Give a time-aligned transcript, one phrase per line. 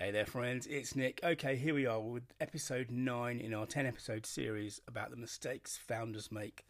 [0.00, 1.18] Hey there, friends, it's Nick.
[1.24, 5.76] Okay, here we are with episode 9 in our 10 episode series about the mistakes
[5.76, 6.64] founders make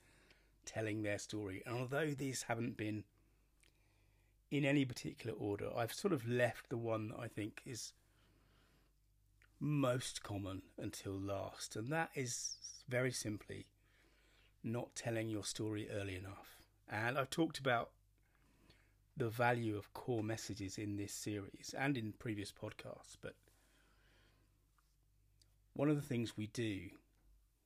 [0.64, 1.62] telling their story.
[1.66, 3.04] And although these haven't been
[4.50, 7.92] in any particular order, I've sort of left the one that I think is
[9.60, 12.56] most common until last, and that is
[12.88, 13.66] very simply
[14.64, 16.56] not telling your story early enough.
[16.90, 17.90] And I've talked about
[19.18, 23.16] the value of core messages in this series and in previous podcasts.
[23.20, 23.34] But
[25.74, 26.88] one of the things we do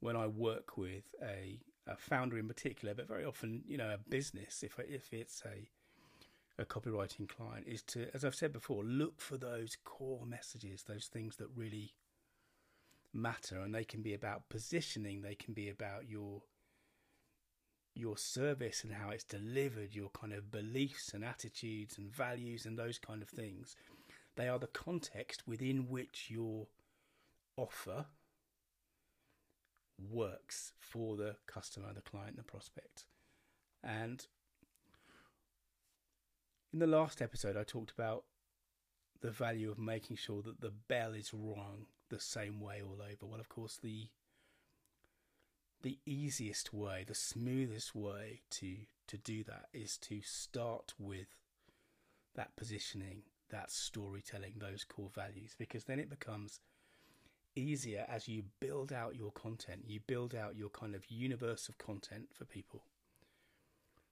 [0.00, 3.98] when I work with a, a founder in particular, but very often, you know, a
[4.10, 5.68] business, if if it's a
[6.60, 11.06] a copywriting client, is to, as I've said before, look for those core messages, those
[11.06, 11.94] things that really
[13.12, 16.42] matter, and they can be about positioning, they can be about your
[17.94, 22.78] your service and how it's delivered, your kind of beliefs and attitudes and values and
[22.78, 23.76] those kind of things.
[24.36, 26.68] They are the context within which your
[27.56, 28.06] offer
[30.10, 33.04] works for the customer, the client, the prospect.
[33.84, 34.26] And
[36.72, 38.24] in the last episode, I talked about
[39.20, 43.26] the value of making sure that the bell is rung the same way all over.
[43.26, 44.08] Well, of course, the
[45.82, 48.76] the easiest way, the smoothest way to
[49.08, 51.36] to do that is to start with
[52.34, 56.60] that positioning, that storytelling, those core values, because then it becomes
[57.54, 61.76] easier as you build out your content, you build out your kind of universe of
[61.78, 62.84] content for people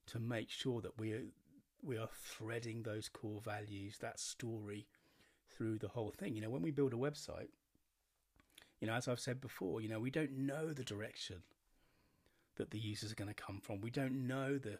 [0.06, 1.22] to make sure that we are,
[1.82, 4.86] we are threading those core values, that story
[5.48, 6.34] through the whole thing.
[6.34, 7.48] You know, when we build a website,
[8.80, 11.42] you know, as I've said before, you know, we don't know the direction
[12.60, 13.80] that the users are going to come from.
[13.80, 14.78] We don't know the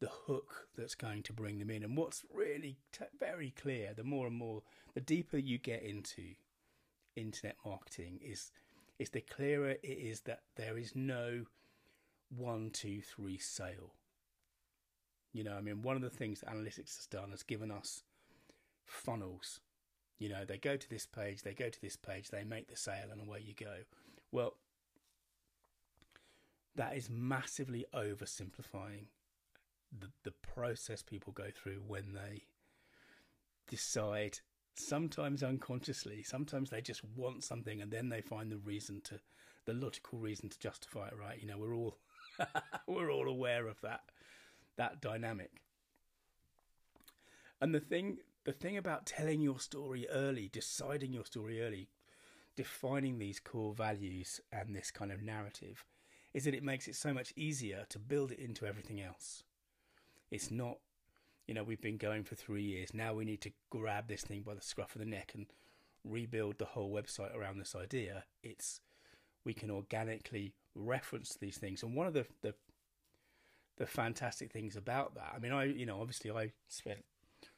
[0.00, 1.82] the hook that's going to bring them in.
[1.82, 4.62] And what's really t- very clear, the more and more,
[4.94, 6.34] the deeper you get into
[7.16, 8.52] internet marketing, is
[8.98, 11.46] is the clearer it is that there is no
[12.28, 13.94] one, two, three sale.
[15.32, 18.02] You know, I mean, one of the things that analytics has done has given us
[18.84, 19.60] funnels.
[20.18, 22.76] You know, they go to this page, they go to this page, they make the
[22.76, 23.82] sale, and away you go.
[24.32, 24.54] Well,
[26.78, 29.08] that is massively oversimplifying
[29.96, 32.44] the, the process people go through when they
[33.68, 34.38] decide
[34.74, 39.18] sometimes unconsciously sometimes they just want something and then they find the reason to
[39.68, 41.38] the logical reason to justify it right?
[41.40, 41.98] You know we're all
[42.86, 44.00] we're all aware of that
[44.78, 45.50] that dynamic.
[47.60, 51.88] And the thing the thing about telling your story early deciding your story early
[52.56, 55.84] defining these core values and this kind of narrative
[56.38, 59.42] is that it makes it so much easier to build it into everything else.
[60.30, 60.78] It's not,
[61.48, 62.94] you know, we've been going for three years.
[62.94, 65.46] Now we need to grab this thing by the scruff of the neck and
[66.04, 68.22] rebuild the whole website around this idea.
[68.44, 68.80] It's
[69.44, 71.82] we can organically reference these things.
[71.82, 72.54] And one of the the
[73.76, 77.04] the fantastic things about that, I mean, I you know, obviously I spent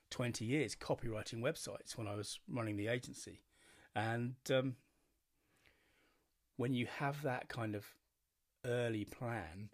[0.09, 3.43] 20 years copywriting websites when I was running the agency,
[3.95, 4.77] and um,
[6.57, 7.85] when you have that kind of
[8.65, 9.71] early plan,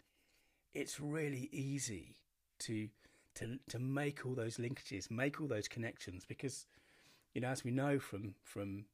[0.73, 2.17] it's really easy
[2.59, 2.89] to
[3.35, 6.65] to to make all those linkages, make all those connections because
[7.33, 8.85] you know as we know from from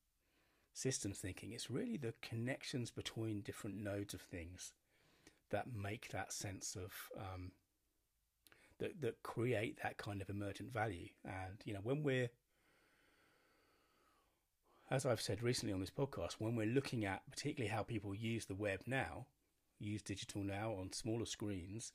[0.74, 4.74] systems thinking, it's really the connections between different nodes of things
[5.52, 7.52] that make that sense of um,
[8.80, 11.10] that that create that kind of emergent value.
[11.24, 12.30] And you know when we're
[14.92, 18.46] as I've said recently on this podcast, when we're looking at particularly how people use
[18.46, 19.26] the web now,
[19.84, 21.94] use digital now on smaller screens,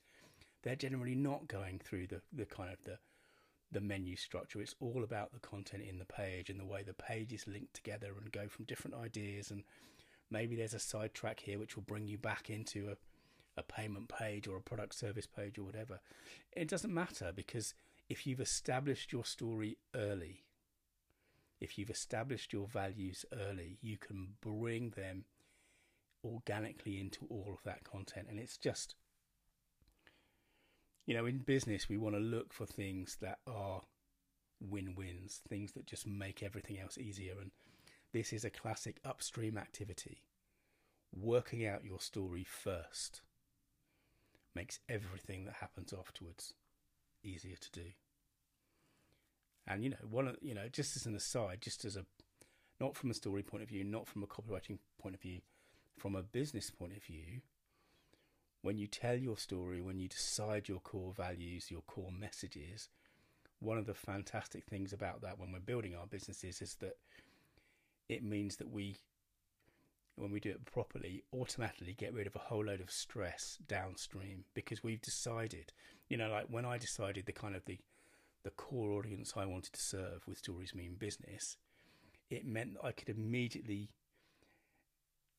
[0.63, 2.99] they're generally not going through the, the kind of the
[3.71, 4.61] the menu structure.
[4.61, 8.15] It's all about the content in the page and the way the pages link together
[8.19, 9.51] and go from different ideas.
[9.51, 9.63] And
[10.31, 14.49] maybe there's a sidetrack here which will bring you back into a, a payment page
[14.49, 16.01] or a product service page or whatever.
[16.57, 17.75] It doesn't matter because
[18.09, 20.45] if you've established your story early,
[21.61, 25.25] if you've established your values early, you can bring them
[26.25, 28.27] organically into all of that content.
[28.29, 28.95] And it's just,
[31.07, 33.83] you know, in business, we want to look for things that are
[34.61, 37.35] win wins, things that just make everything else easier.
[37.41, 37.51] And
[38.13, 40.23] this is a classic upstream activity.
[41.15, 43.23] Working out your story first
[44.55, 46.53] makes everything that happens afterwards
[47.23, 47.87] easier to do.
[49.67, 52.05] And you know, one of you know, just as an aside, just as a
[52.81, 55.41] not from a story point of view, not from a copywriting point of view,
[55.99, 57.43] from a business point of view,
[58.63, 62.89] when you tell your story, when you decide your core values, your core messages,
[63.61, 66.97] one of the fantastic things about that when we're building our businesses is that
[68.09, 68.97] it means that we,
[70.17, 74.45] when we do it properly, automatically get rid of a whole load of stress downstream
[74.55, 75.73] because we've decided,
[76.09, 77.79] you know, like when I decided the kind of the
[78.45, 81.57] the core audience I wanted to serve with Stories Mean Business,
[82.31, 83.91] it meant that I could immediately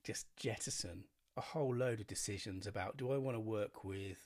[0.09, 1.03] just jettison
[1.37, 4.17] a whole load of decisions about do I want to work with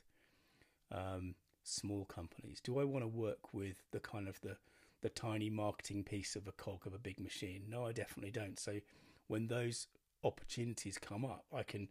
[0.93, 1.35] um,
[1.65, 2.61] small companies?
[2.63, 4.55] Do I want to work with the kind of the
[5.01, 7.63] the tiny marketing piece of a cog of a big machine?
[7.67, 8.57] No, I definitely don't.
[8.57, 8.79] So
[9.27, 9.87] when those
[10.23, 11.89] opportunities come up, I can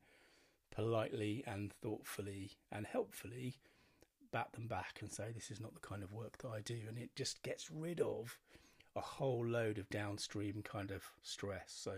[0.75, 3.57] politely and thoughtfully and helpfully
[4.31, 6.79] bat them back and say this is not the kind of work that I do,
[6.89, 8.39] and it just gets rid of
[8.97, 11.67] a whole load of downstream kind of stress.
[11.67, 11.97] So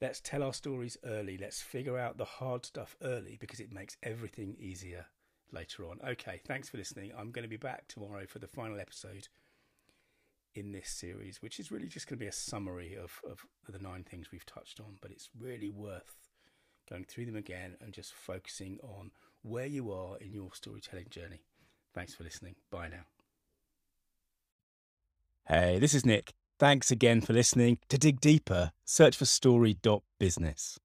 [0.00, 1.38] let's tell our stories early.
[1.38, 5.06] Let's figure out the hard stuff early because it makes everything easier
[5.52, 5.98] later on.
[6.06, 7.12] Okay, thanks for listening.
[7.16, 9.28] I'm going to be back tomorrow for the final episode
[10.54, 13.78] in this series, which is really just going to be a summary of, of the
[13.78, 16.16] nine things we've touched on, but it's really worth
[16.88, 19.10] going through them again and just focusing on
[19.42, 21.42] where you are in your storytelling journey.
[21.94, 22.56] Thanks for listening.
[22.70, 23.04] Bye now.
[25.46, 26.34] Hey, this is Nick.
[26.58, 27.78] Thanks again for listening.
[27.90, 30.78] To dig deeper, search for story.business.